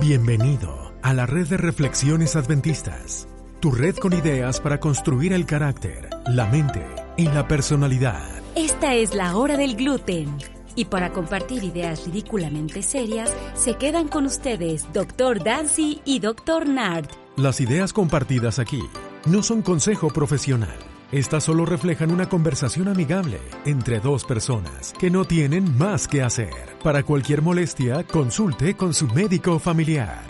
[0.00, 3.28] Bienvenido a la red de reflexiones adventistas,
[3.60, 6.84] tu red con ideas para construir el carácter, la mente
[7.16, 8.42] y la personalidad.
[8.56, 10.36] Esta es la hora del gluten.
[10.74, 15.44] Y para compartir ideas ridículamente serias, se quedan con ustedes Dr.
[15.44, 16.68] Dancy y Dr.
[16.68, 17.06] Nard.
[17.36, 18.82] Las ideas compartidas aquí
[19.26, 20.93] no son consejo profesional.
[21.14, 26.52] Estas solo reflejan una conversación amigable entre dos personas que no tienen más que hacer.
[26.82, 30.24] Para cualquier molestia, consulte con su médico familiar.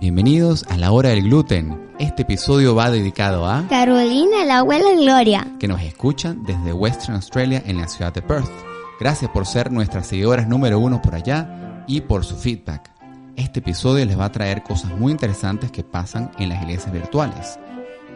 [0.00, 1.88] Bienvenidos a la hora del gluten.
[2.00, 5.46] Este episodio va dedicado a Carolina, la abuela Gloria.
[5.60, 8.50] que nos escuchan desde Western Australia en la ciudad de Perth.
[8.98, 12.93] Gracias por ser nuestras seguidoras número uno por allá y por su feedback.
[13.36, 17.58] Este episodio les va a traer cosas muy interesantes que pasan en las iglesias virtuales.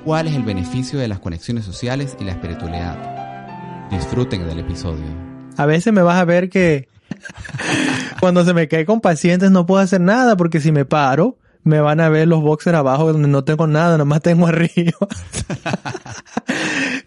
[0.04, 3.88] ¿Cuál es el beneficio de las conexiones sociales y la espiritualidad?
[3.90, 5.04] Disfruten del episodio.
[5.56, 6.88] A veces me vas a ver que
[8.20, 11.80] cuando se me cae con pacientes no puedo hacer nada porque si me paro me
[11.80, 14.92] van a ver los boxers abajo donde no tengo nada, nomás tengo arriba.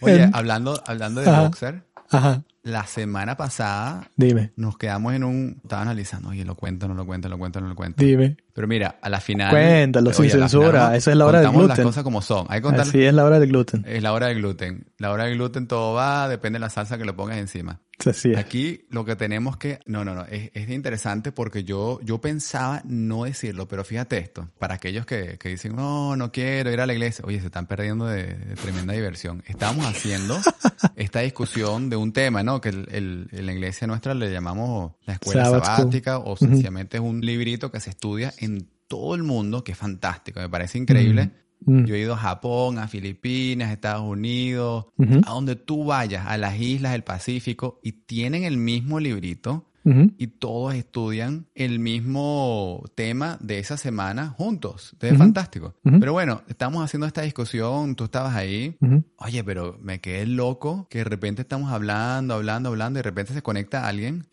[0.02, 1.44] Oye, hablando, hablando de Ajá.
[1.44, 5.59] boxer, Ajá, la semana pasada dime, nos quedamos en un...
[5.64, 8.03] Estaba analizando, oye, lo cuento, no lo cuento, lo cuento, no lo cuento.
[8.03, 8.38] dime.
[8.53, 9.50] Pero mira, a la final...
[9.50, 10.95] Cuéntalo, sin censura, ¿no?
[10.95, 11.70] esa es la hora del gluten.
[11.70, 12.45] las cosas como son.
[12.50, 12.81] Hay que contar...
[12.81, 13.84] Así es la hora del gluten.
[13.88, 14.86] Es la hora del gluten.
[14.98, 17.80] La hora del gluten todo va, depende de la salsa que le pongas encima.
[18.06, 18.38] Así es.
[18.38, 19.80] Aquí lo que tenemos que...
[19.86, 20.26] No, no, no.
[20.26, 24.50] Es, es interesante porque yo, yo pensaba no decirlo, pero fíjate esto.
[24.60, 27.24] Para aquellos que, que dicen, no, no quiero ir a la iglesia.
[27.28, 29.44] Oye, se están perdiendo de, de tremenda diversión.
[29.48, 30.40] Estábamos haciendo
[30.96, 32.62] esta discusión de un tema, ¿no?
[32.62, 35.78] Que el, el- en la iglesia nuestra le llamamos la escuela Sabbath School.
[35.78, 39.78] sabática o sencillamente es un librito que se estudia en todo el mundo, que es
[39.78, 40.40] fantástico.
[40.40, 41.32] Me parece increíble.
[41.66, 41.86] Mm.
[41.86, 44.86] Yo he ido a Japón, a Filipinas, a Estados Unidos,
[45.26, 50.28] a donde tú vayas, a las islas del Pacífico, y tienen el mismo librito y
[50.28, 54.95] todos estudian el mismo tema de esa semana juntos.
[55.00, 55.73] Es fantástico.
[55.84, 58.78] Pero bueno, estamos haciendo esta discusión, tú estabas ahí.
[59.18, 63.34] Oye, pero me quedé loco que de repente estamos hablando, hablando, hablando, y de repente
[63.34, 64.28] se conecta alguien,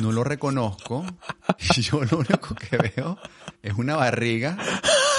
[0.00, 1.04] no lo reconozco,
[1.76, 3.18] y yo lo único que veo
[3.62, 4.56] es una barriga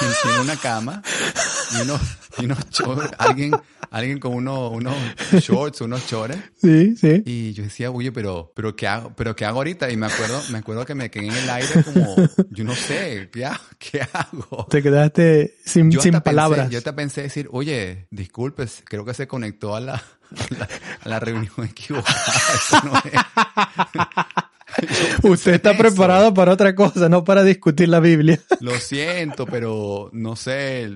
[0.05, 1.01] encima de una cama
[1.77, 2.01] y unos,
[2.39, 3.51] y unos shorts, alguien,
[3.89, 4.95] alguien con unos, unos
[5.41, 6.37] shorts, unos chores.
[6.61, 7.23] Sí, sí.
[7.25, 9.89] Y yo decía, oye, pero, pero qué hago, pero qué hago ahorita?
[9.91, 12.15] Y me acuerdo, me acuerdo que me quedé en el aire como,
[12.49, 13.63] yo no sé, ¿qué hago?
[13.79, 14.67] ¿Qué hago?
[14.69, 16.69] Te quedaste sin, Yo sin hasta pensé- palabras.
[16.69, 20.69] yo te pensé decir, oye, disculpes, creo que se conectó a la, a la,
[21.03, 22.15] a la reunión equivocada.
[22.55, 23.11] Eso no es.
[25.23, 28.39] Usted está preparado para otra cosa, no para discutir la Biblia.
[28.59, 30.89] Lo siento, pero no sé,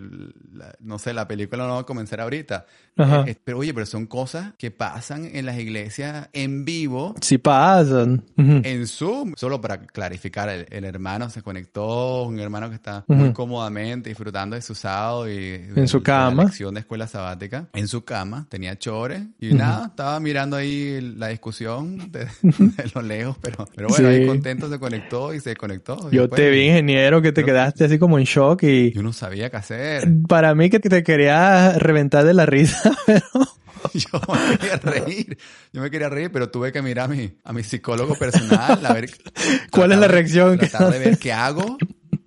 [0.56, 2.66] la, no sé, la película no va a comenzar ahorita.
[2.98, 3.26] Ajá.
[3.28, 8.24] Eh, pero oye, pero son cosas que pasan en las iglesias en vivo Si pasan.
[8.38, 9.34] En Zoom.
[9.36, 14.56] Solo para clarificar, el, el hermano se conectó, un hermano que está muy cómodamente disfrutando
[14.56, 16.44] de su sábado y de, En su la cama.
[16.46, 17.68] lección de escuela sabática.
[17.74, 23.02] En su cama, tenía chores y nada, estaba mirando ahí la discusión de, de lo
[23.02, 24.16] lejos, pero, pero bueno, Sí.
[24.16, 26.10] ahí contento se conectó y se conectó.
[26.12, 29.12] Yo después te vi, ingeniero, que te quedaste así como en shock y Yo no
[29.14, 30.08] sabía qué hacer.
[30.28, 33.24] para mí que te quería reventar de la risa, pero
[33.94, 35.38] Yo me quería reír.
[35.74, 38.94] Yo me quería reír, pero tuve que mirar a mi, a mi psicólogo personal, a
[38.94, 39.10] ver
[39.72, 41.78] ¿Cuál es la tratar reacción que de ver qué hago,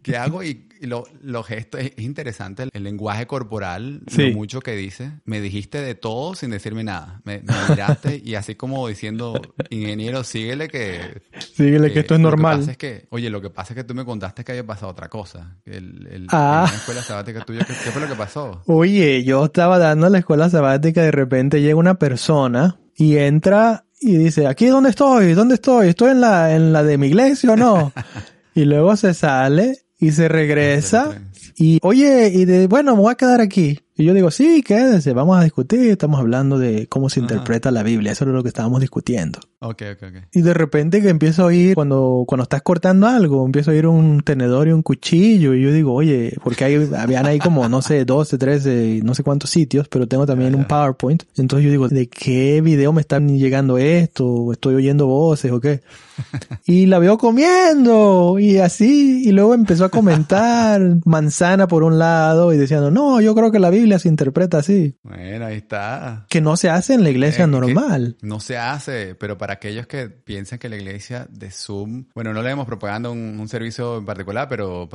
[0.03, 1.81] qué hago y lo- los gestos.
[1.81, 4.31] Es, es interesante el, el lenguaje corporal, Sí.
[4.31, 5.12] lo mucho que dice.
[5.25, 7.21] Me dijiste de todo sin decirme nada.
[7.25, 9.41] Me, me miraste y así como diciendo,
[9.71, 11.22] ingeniero, síguele que...
[11.55, 12.69] síguele que esto es que normal.
[12.69, 15.09] es que, oye, lo que pasa es que tú me contaste que había pasado otra
[15.09, 15.56] cosa.
[15.65, 16.65] El, el, Ah.
[16.67, 18.62] en una escuela sabática tuya, ¿qué, qué fue lo que pasó?
[18.67, 23.84] Oye, yo estaba dando la escuela sabática y de repente llega una persona y entra
[24.00, 25.34] y dice, ¿aquí dónde estoy?
[25.34, 25.88] ¿Dónde estoy?
[25.88, 27.93] ¿Estoy en la, en la de mi iglesia o no?
[28.55, 31.20] y luego se sale y se regresa
[31.56, 33.81] y, oye, y de, bueno, me voy a quedar aquí.
[33.98, 37.25] Y yo digo, sí, quédese, vamos a discutir, estamos hablando de cómo se Ajá.
[37.32, 39.41] interpreta la Biblia, eso es lo que estábamos discutiendo.
[39.60, 40.22] Ok, ok, ok.
[40.34, 43.88] Y de repente que empiezo a oír, cuando, cuando estás cortando algo, empiezo a oír
[43.88, 45.52] un tenedor y un cuchillo.
[45.52, 49.25] Y yo digo, oye, porque hay, habían ahí como, no sé, 12, 13, no sé
[49.25, 51.25] cuántos sitios, pero tengo también un PowerPoint.
[51.37, 54.26] Entonces yo digo, ¿de qué video me están llegando esto?
[54.28, 55.81] ¿O ¿Estoy oyendo voces o qué?
[56.67, 59.23] Y la veo comiendo y así.
[59.25, 63.58] Y luego empezó a comentar manzana por un lado y diciendo, no, yo creo que
[63.58, 64.96] la Biblia se interpreta así.
[65.02, 66.26] Bueno, ahí está.
[66.29, 68.17] Que no se hace en la iglesia Eh, normal.
[68.23, 72.43] No se hace, pero para aquellos que piensan que la iglesia de Zoom, bueno, no
[72.43, 74.88] le damos propaganda un, un servicio en particular, pero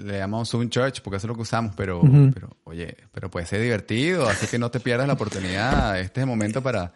[0.00, 2.02] le llamamos Zoom Church porque eso es lo que usamos, pero,
[2.34, 5.98] pero oye, pero puede ser divertido, así que no te pierdas la oportunidad.
[6.00, 6.92] Este es el momento para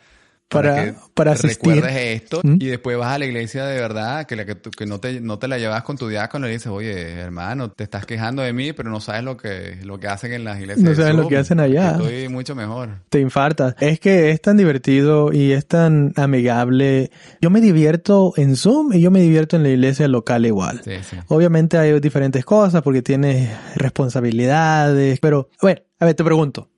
[0.49, 1.75] para, que para asistir.
[1.75, 2.57] recuerdes esto ¿Mm?
[2.59, 5.21] y después vas a la iglesia de verdad, que, la que, tú- que no, te,
[5.21, 8.53] no te la llevas con tu diácono y dices, oye, hermano, te estás quejando de
[8.55, 10.83] mí, pero no sabes lo que, lo que hacen en las iglesias.
[10.89, 11.99] No sabes lo que hacen allá.
[11.99, 12.89] que Estoy mucho mejor.
[13.11, 13.75] te infartas.
[13.81, 17.11] Es que es tan divertido y es tan amigable.
[17.43, 20.81] Yo me divierto en Zoom y yo me divierto en la iglesia local igual.
[20.85, 21.17] Sí, sí.
[21.29, 26.69] Obviamente hay diferentes cosas porque tienes responsabilidades, pero bueno, a ver, te pregunto,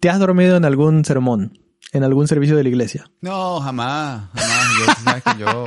[0.00, 1.58] ¿te has dormido en algún sermón?
[1.92, 3.10] ¿En algún servicio de la iglesia?
[3.20, 4.60] No, jamás, jamás.
[4.78, 5.66] Yo, sabes que yo...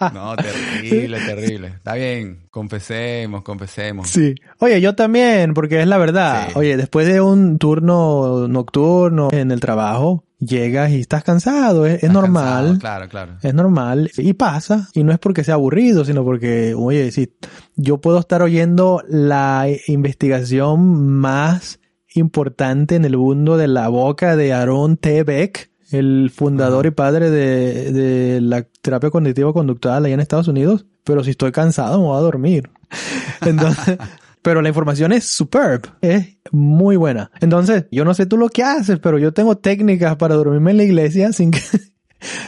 [0.14, 1.66] no, terrible, terrible.
[1.68, 4.08] Está bien, confesemos, confesemos.
[4.08, 4.36] Sí.
[4.58, 6.46] Oye, yo también, porque es la verdad.
[6.48, 6.52] Sí.
[6.56, 12.78] Oye, después de un turno nocturno en el trabajo, llegas y estás cansado, es, normal.
[12.78, 13.32] cansado, Claro, claro.
[13.42, 17.32] Es normal y pasa, y no es porque sea aburrido, sino porque, oye, si
[17.74, 21.80] yo puedo estar oyendo la investigación más
[22.14, 25.22] importante en el mundo de la boca de Aaron T.
[25.22, 30.86] Beck, el fundador y padre de, de la terapia cognitiva conductual allá en Estados Unidos,
[31.04, 32.70] pero si estoy cansado me voy a dormir.
[33.46, 33.98] Entonces,
[34.42, 37.30] pero la información es superb, es muy buena.
[37.40, 40.76] Entonces, yo no sé tú lo que haces, pero yo tengo técnicas para dormirme en
[40.78, 41.60] la iglesia sin que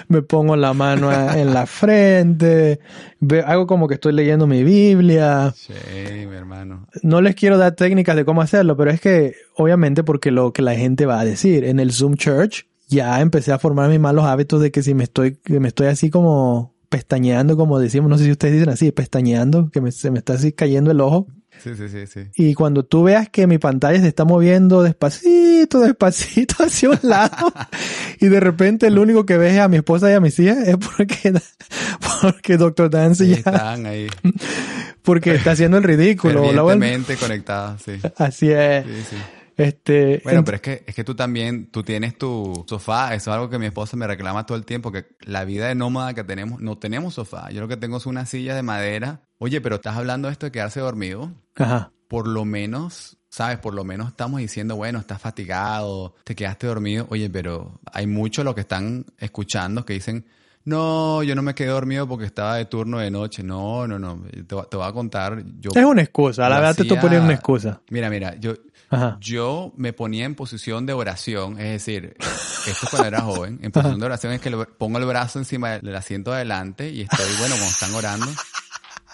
[0.08, 2.80] me pongo la mano en la frente,
[3.46, 5.52] hago como que estoy leyendo mi Biblia.
[5.56, 5.72] Sí,
[6.28, 6.86] mi hermano.
[7.02, 10.62] No les quiero dar técnicas de cómo hacerlo, pero es que obviamente porque lo que
[10.62, 14.24] la gente va a decir en el Zoom Church ya empecé a formar mis malos
[14.26, 18.24] hábitos de que si me estoy me estoy así como pestañeando, como decimos, no sé
[18.24, 21.26] si ustedes dicen así, pestañeando, que me- se me está así cayendo el ojo.
[21.62, 22.20] Sí, sí, sí, sí.
[22.34, 27.52] Y cuando tú veas que mi pantalla se está moviendo despacito, despacito hacia un lado,
[28.22, 30.58] y de repente el único que ves es a mi esposa y a mis hijas,
[30.58, 31.32] es porque,
[32.22, 32.88] porque Dr.
[32.88, 34.06] Dance Sí, ya, están ahí.
[35.02, 36.44] porque está haciendo el ridículo.
[36.44, 37.98] Fervientemente conectados, sí.
[38.16, 38.84] Así es.
[38.84, 39.16] Sí, sí.
[39.56, 43.34] Este, Bueno, pero es que, es que tú también, tú tienes tu sofá, eso es
[43.34, 46.24] algo que mi esposa me reclama todo el tiempo, que la vida de nómada que
[46.24, 47.50] tenemos, no tenemos sofá.
[47.50, 49.22] Yo lo que tengo es una silla de madera.
[49.38, 51.32] Oye, pero estás hablando de esto de quedarse dormido.
[51.56, 51.92] Ajá.
[52.12, 53.56] Por lo menos, ¿sabes?
[53.56, 57.06] Por lo menos estamos diciendo, bueno, estás fatigado, te quedaste dormido.
[57.08, 60.26] Oye, pero hay muchos los que están escuchando que dicen,
[60.66, 63.42] no, yo no me quedé dormido porque estaba de turno de noche.
[63.42, 64.22] No, no, no.
[64.46, 65.42] Te, voy- te voy a contar.
[65.58, 67.80] Yo, Es una excusa, la verdad te estoy poniendo una excusa.
[67.88, 68.52] Mira, mira, yo,
[68.90, 69.16] Ajá.
[69.18, 73.98] yo me ponía en posición de oración, es decir, esto cuando era joven, en posición
[74.00, 77.54] de oración es que lo- pongo el brazo encima del asiento adelante y estoy, bueno,
[77.54, 78.26] cuando están orando,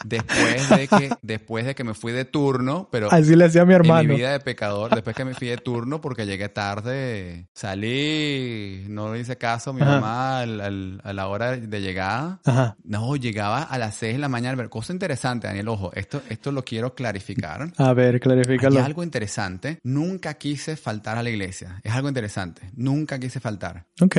[0.05, 3.65] después de que, después de que me fui de turno, pero Así le hacía a
[3.67, 4.09] mi en hermano.
[4.09, 9.13] mi vida de pecador, después que me fui de turno porque llegué tarde, salí, no
[9.13, 9.93] le hice caso a mi Ajá.
[9.93, 12.41] mamá al- al- a la hora de llegada.
[12.45, 12.77] Ajá.
[12.85, 14.57] No, llegaba a las 6 de la mañana.
[14.57, 17.73] Pero cosa interesante, Daniel, ojo, esto, esto lo quiero clarificar.
[17.77, 18.83] A ver, Hay clarifícalo.
[18.85, 19.79] algo interesante.
[19.83, 21.81] Nunca quise faltar a la iglesia.
[21.83, 22.63] Es algo interesante.
[22.75, 23.87] Nunca quise faltar.
[24.01, 24.17] Ok.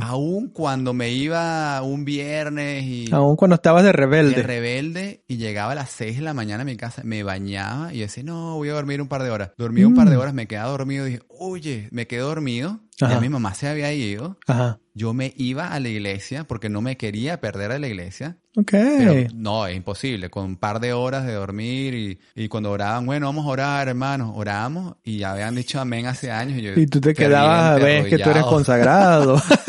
[0.00, 5.22] Aún cuando me iba un viernes y Aún cuando estabas de de rebelde.
[5.30, 8.22] Y llegaba a las 6 de la mañana a mi casa, me bañaba y decía,
[8.22, 9.50] no, voy a dormir un par de horas.
[9.58, 12.80] Dormí un par de horas, me quedaba dormido y dije, oye, me quedé dormido.
[12.98, 13.14] Ajá.
[13.14, 14.38] Ya mi mamá se había ido.
[14.46, 14.80] Ajá.
[14.94, 18.38] Yo me iba a la iglesia porque no me quería perder de la iglesia.
[18.56, 18.70] Ok.
[18.70, 20.30] Pero no, es imposible.
[20.30, 23.88] Con un par de horas de dormir y, y cuando oraban, bueno, vamos a orar,
[23.88, 24.32] hermanos.
[24.34, 26.58] Oramos y ya habían dicho amén hace años.
[26.58, 29.40] Y, yo, Y tú te quedabas, ves que tú eres consagrado.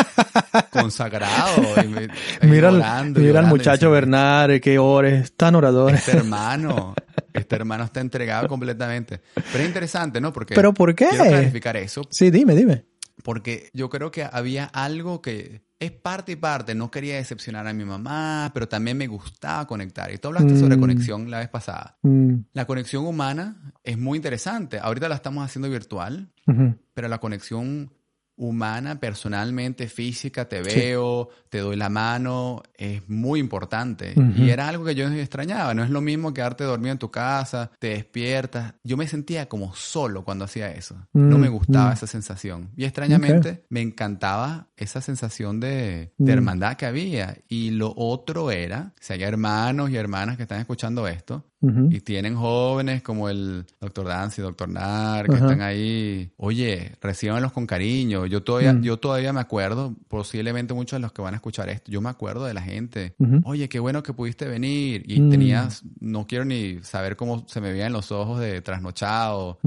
[0.72, 1.62] consagrado.
[1.84, 2.08] y me-
[2.44, 2.72] mira
[3.16, 5.94] mira al muchacho Bernard, que ores, tan orador.
[5.94, 6.94] Este hermano,
[7.34, 9.22] este hermano está entregado completamente.
[9.34, 10.32] Pero es interesante, ¿no?
[10.34, 11.08] Porque ¿Pero por qué?
[11.10, 12.02] quiero clarificar eso.
[12.10, 12.86] Sí, dime, dime.
[13.24, 16.74] Porque yo creo que había algo que es parte y parte.
[16.74, 20.12] No quería decepcionar a mi mamá, pero también me gustaba conectar.
[20.14, 20.80] Y tú hablaste sobre Mm.
[20.80, 21.98] conexión la vez pasada.
[22.02, 24.80] Mm, La conexión humana es muy interesante.
[24.80, 26.32] Ahorita la estamos haciendo virtual,
[26.94, 27.92] pero la conexión
[28.40, 34.14] humana, personalmente, física, te veo, te doy la mano, es muy importante.
[34.36, 35.74] Y era algo que yo extrañaba.
[35.74, 38.74] No es lo mismo quedarte dormido en tu casa, te despiertas.
[38.84, 40.96] Yo me sentía como solo cuando hacía eso.
[41.14, 41.94] No Mm, me gustaba mm.
[41.94, 42.70] esa sensación.
[42.76, 46.38] Y extrañamente me encantaba esa sensación de, de Mm.
[46.38, 47.38] hermandad que había.
[47.48, 52.36] Y lo otro era, si hay hermanos y hermanas que están escuchando esto, Y tienen
[52.36, 56.32] jóvenes como el doctor Dancy, doctor Nar, que están ahí.
[56.38, 58.26] Oye, recíbanlos con cariño.
[58.26, 58.82] Yo todavía, Mm.
[58.82, 62.10] yo todavía me acuerdo, posiblemente muchos de los que van a escuchar esto, yo me
[62.10, 63.14] acuerdo de la gente.
[63.44, 65.04] Oye, qué bueno que pudiste venir.
[65.06, 65.30] Y Mm.
[65.30, 69.60] tenías, no quiero ni saber cómo se me veían los ojos de trasnochado.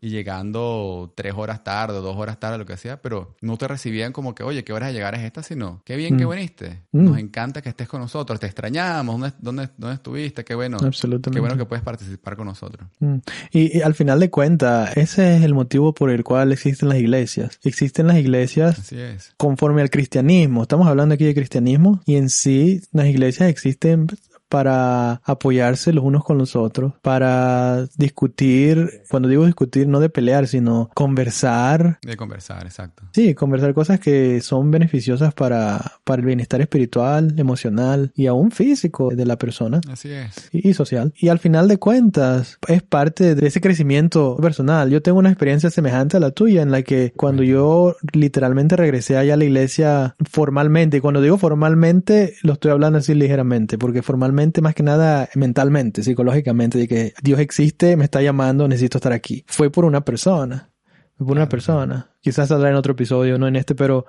[0.00, 4.12] Y llegando tres horas tarde, dos horas tarde, lo que sea, pero no te recibían
[4.12, 5.42] como que, oye, ¿qué horas de llegar es esta?
[5.42, 6.30] Sino, qué bien que Mm.
[6.30, 6.82] viniste.
[6.92, 8.38] Nos encanta que estés con nosotros.
[8.40, 9.14] Te extrañamos.
[9.20, 10.44] ¿Dónde, dónde, dónde estuviste?
[10.44, 10.78] Qué bueno.
[10.80, 11.30] Absolutamente.
[11.30, 12.88] Qué qué bueno que puedes participar con nosotros.
[13.00, 13.16] Mm.
[13.52, 16.98] Y, y al final de cuentas, ese es el motivo por el cual existen las
[16.98, 17.58] iglesias.
[17.64, 19.34] Existen las iglesias Así es.
[19.36, 20.62] conforme al cristianismo.
[20.62, 24.06] Estamos hablando aquí de cristianismo y en sí las iglesias existen
[24.50, 30.48] para apoyarse los unos con los otros, para discutir, cuando digo discutir, no de pelear,
[30.48, 32.00] sino conversar.
[32.02, 33.04] De conversar, exacto.
[33.14, 39.10] Sí, conversar cosas que son beneficiosas para, para el bienestar espiritual, emocional y aún físico
[39.14, 40.50] de la persona Así es.
[40.52, 41.14] y y social.
[41.16, 44.90] Y al final de cuentas, es parte de ese crecimiento personal.
[44.90, 49.16] Yo tengo una experiencia semejante a la tuya en la que cuando yo literalmente regresé
[49.16, 54.02] allá a la iglesia formalmente, y cuando digo formalmente, lo estoy hablando así ligeramente, porque
[54.02, 59.12] formalmente más que nada mentalmente, psicológicamente, de que Dios existe, me está llamando, necesito estar
[59.12, 59.44] aquí.
[59.46, 60.70] Fue por una persona.
[61.16, 62.10] Fue por una persona.
[62.20, 64.06] Quizás saldrá en otro episodio, no en este, pero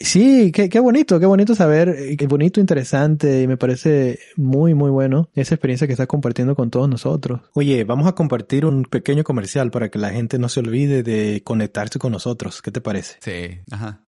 [0.00, 4.72] Sí, qué, qué bonito, qué bonito saber, eh, qué bonito, interesante, y me parece muy,
[4.72, 7.40] muy bueno esa experiencia que estás compartiendo con todos nosotros.
[7.54, 11.42] Oye, vamos a compartir un pequeño comercial para que la gente no se olvide de
[11.44, 12.62] conectarse con nosotros.
[12.62, 13.16] ¿Qué te parece?
[13.20, 14.04] Sí, ajá.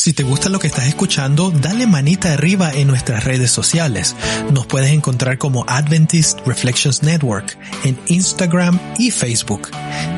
[0.00, 4.16] Si te gusta lo que estás escuchando, dale manita arriba en nuestras redes sociales.
[4.50, 9.68] Nos puedes encontrar como Adventist Reflections Network en Instagram y Facebook.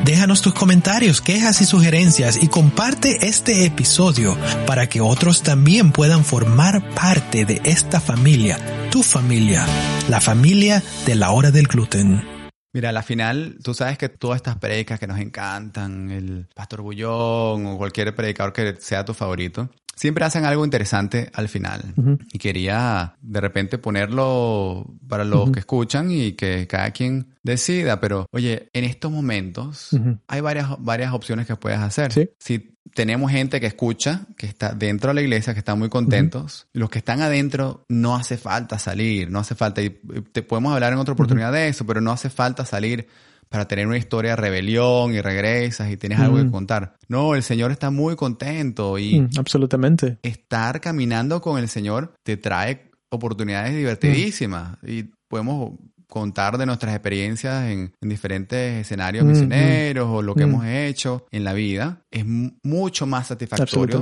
[0.05, 6.23] Déjanos tus comentarios, quejas y sugerencias y comparte este episodio para que otros también puedan
[6.23, 8.57] formar parte de esta familia,
[8.89, 9.65] tu familia,
[10.07, 12.42] la familia de la hora del gluten.
[12.75, 16.81] Mira, a la final, tú sabes que todas estas predicas que nos encantan, el Pastor
[16.81, 21.93] Bullón o cualquier predicador que sea tu favorito, siempre hacen algo interesante al final.
[22.31, 27.99] Y quería de repente ponerlo para los que escuchan y que cada quien decida.
[27.99, 29.89] Pero, oye, en estos momentos
[30.27, 32.11] hay varias, varias opciones que puedes hacer.
[32.11, 32.29] Sí.
[32.39, 36.67] Si tenemos gente que escucha, que está dentro de la iglesia, que están muy contentos,
[36.73, 40.93] los que están adentro no hace falta salir, no hace falta, y te podemos hablar
[40.93, 43.07] en otra oportunidad de eso, pero no hace falta salir
[43.53, 46.51] para tener una historia de rebelión y regresas y tienes algo que Ujú.
[46.51, 46.95] contar.
[47.07, 50.17] No, el Señor está muy contento y Mm, absolutamente.
[50.23, 55.73] estar caminando con el Señor te trae oportunidades divertidísimas y podemos
[56.07, 60.49] contar de nuestras experiencias en, en diferentes escenarios Mm, misioneros o lo que mm.
[60.49, 62.01] hemos hecho en la vida.
[62.09, 64.01] Es mu- mucho más satisfactorio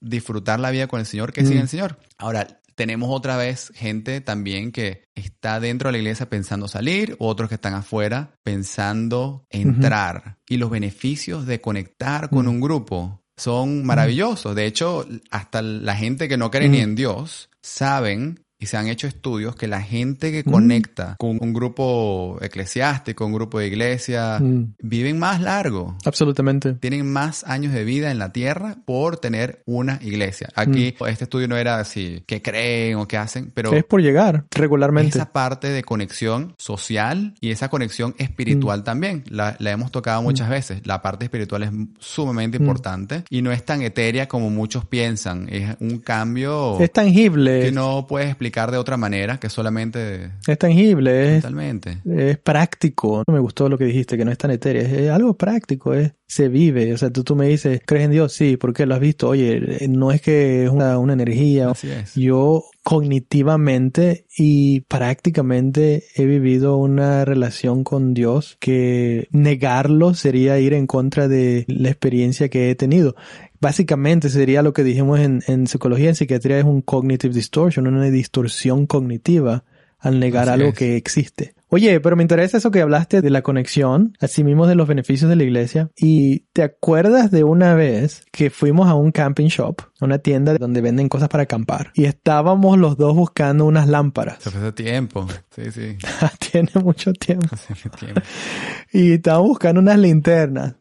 [0.00, 1.46] disfrutar la vida con el Señor que Mm.
[1.46, 1.98] sin el Señor.
[2.18, 7.48] Ahora, tenemos otra vez gente también que está dentro de la iglesia pensando salir, otros
[7.48, 10.38] que están afuera pensando entrar.
[10.48, 12.48] Y los beneficios de conectar con Mm.
[12.48, 14.54] un grupo son maravillosos.
[14.54, 16.72] De hecho, hasta la gente que no cree Mm.
[16.72, 20.52] ni en Dios saben y se han hecho estudios que la gente que Mm.
[20.52, 26.74] conecta con un grupo eclesiástico, un grupo de iglesia, Mm, viven más largo absolutamente.
[26.74, 30.48] tienen más años de vida en la tierra por tener una iglesia.
[30.54, 34.44] Aquí este estudio no era así, qué creen o qué hacen, pero es por llegar
[34.54, 35.18] regularmente.
[35.18, 38.84] esa parte de conexión social y esa conexión espiritual Mm.
[38.84, 39.24] también.
[39.28, 40.82] La, la hemos tocado muchas veces.
[40.86, 42.62] La parte espiritual es sumamente Mm.
[42.62, 45.48] importante y no es tan etérea como muchos piensan.
[45.50, 47.62] Es un cambio Es tangible.
[47.62, 51.98] que no puedes explicar de otra manera que solamente Es tangible, es, totalmente.
[52.04, 53.24] es práctico.
[53.26, 54.82] Me gustó lo que dijiste, que no es tan etéreo.
[54.82, 56.92] Es, es algo práctico, es, se vive.
[56.94, 58.32] O sea, tú, tú me dices, ¿crees en Dios?
[58.32, 59.28] Sí, ¿por qué lo has visto?
[59.28, 61.70] Oye, no es que es una, una energía.
[61.70, 62.14] Así es.
[62.14, 70.86] Yo cognitivamente y prácticamente he vivido una relación con Dios que negarlo sería ir en
[70.86, 73.14] contra de la experiencia que he tenido.
[73.62, 78.02] Básicamente sería lo que dijimos en, en psicología, en psiquiatría, es un cognitive distortion, una
[78.06, 79.62] distorsión cognitiva
[80.00, 80.74] al negar Así algo es.
[80.74, 81.54] que existe.
[81.68, 85.30] Oye, pero me interesa eso que hablaste de la conexión, así mismo de los beneficios
[85.30, 85.90] de la iglesia.
[85.96, 90.80] ¿Y te acuerdas de una vez que fuimos a un camping shop, una tienda donde
[90.80, 91.92] venden cosas para acampar?
[91.94, 94.42] Y estábamos los dos buscando unas lámparas.
[94.42, 95.26] Se fue hace tiempo.
[95.54, 95.96] Sí, sí.
[96.50, 97.46] Tiene mucho tiempo.
[97.52, 98.20] Hace tiempo.
[98.92, 100.74] Y estábamos buscando unas linternas.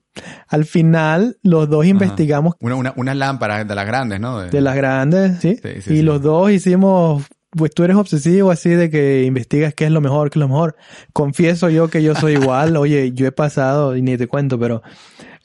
[0.48, 4.42] Al final, los dos investigamos Una, una, una lámpara de las grandes, ¿no?
[4.42, 5.58] de las grandes, ¿sí?
[5.62, 6.02] Sí, sí, y sí.
[6.02, 10.30] los dos hicimos, pues tú eres obsesivo así de que investigas qué es lo mejor,
[10.30, 10.76] qué es lo mejor.
[11.14, 14.82] Confieso yo que yo soy igual, oye, yo he pasado, y ni te cuento, pero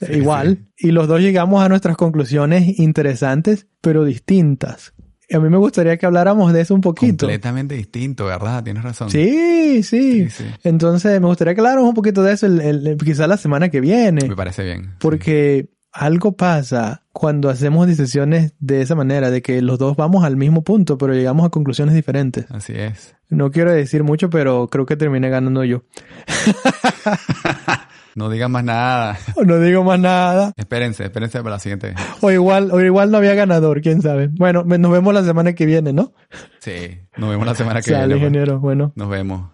[0.01, 0.67] Sí, igual.
[0.77, 4.93] Y los dos llegamos a nuestras conclusiones interesantes, pero distintas.
[5.33, 7.27] A mí me gustaría que habláramos de eso un poquito.
[7.27, 8.63] Completamente distinto, ¿verdad?
[8.63, 9.11] Tienes razón.
[9.11, 10.45] Sí, sí, Sí, sí.
[10.63, 13.81] Entonces, me gustaría que habláramos un poquito de eso el, el- quizá la semana que
[13.81, 14.29] viene.
[14.29, 14.95] Me parece bien.
[15.01, 20.37] Porque algo pasa cuando hacemos decisiones de esa manera, de que los dos vamos al
[20.37, 22.45] mismo punto, pero llegamos a conclusiones diferentes.
[22.47, 23.17] Sí, Así es.
[23.29, 25.83] No quiero decir mucho, pero creo que terminé ganando yo.
[28.17, 29.19] No digan más nada.
[29.45, 30.53] No digo más nada.
[30.57, 31.95] espérense, espérense para la siguiente.
[32.23, 34.29] O igual, o igual no había ganador, quién sabe.
[34.33, 36.13] Bueno, nos vemos la semana que viene, ¿no?
[36.59, 38.15] Sí, nos vemos la semana que Sale, viene.
[38.21, 38.23] pues.
[38.31, 38.59] ingeniero.
[38.59, 39.51] Bueno, Nos vemos.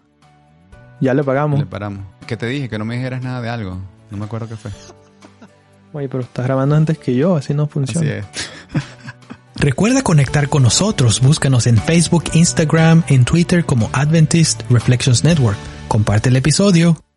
[1.01, 1.59] Ya le pagamos.
[1.59, 2.05] Le paramos.
[2.25, 2.69] ¿Qué te dije?
[2.69, 3.77] Que no me dijeras nada de algo.
[4.09, 4.71] No me acuerdo qué fue.
[5.91, 8.07] Oye, pero estás grabando antes que yo, así no funciona.
[8.07, 8.25] Así es.
[9.55, 11.19] Recuerda conectar con nosotros.
[11.21, 15.57] Búscanos en Facebook, Instagram, en Twitter como Adventist Reflections Network.
[15.89, 16.97] Comparte el episodio.